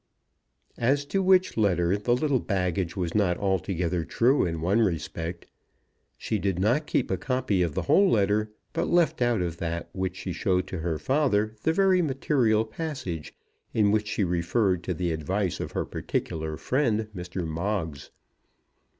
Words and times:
As 0.79 1.05
to 1.05 1.21
which 1.21 1.57
letter 1.57 1.95
the 1.95 2.15
little 2.15 2.39
baggage 2.39 2.97
was 2.97 3.13
not 3.13 3.37
altogether 3.37 4.03
true 4.03 4.43
in 4.47 4.59
one 4.59 4.79
respect. 4.79 5.45
She 6.17 6.39
did 6.39 6.57
not 6.57 6.87
keep 6.87 7.11
a 7.11 7.17
copy 7.17 7.61
of 7.61 7.75
the 7.75 7.83
whole 7.83 8.09
letter, 8.09 8.49
but 8.73 8.87
left 8.89 9.21
out 9.21 9.43
of 9.43 9.57
that 9.57 9.89
which 9.93 10.15
she 10.15 10.33
showed 10.33 10.65
to 10.69 10.79
her 10.79 10.97
father 10.97 11.53
the 11.61 11.71
very 11.71 12.01
material 12.01 12.65
passage 12.65 13.35
in 13.75 13.91
which 13.91 14.07
she 14.07 14.23
referred 14.23 14.83
to 14.85 14.95
the 14.95 15.11
advice 15.11 15.59
of 15.59 15.73
her 15.73 15.85
particular 15.85 16.57
friend, 16.57 17.07
Mr. 17.15 17.45
Moggs. 17.45 18.09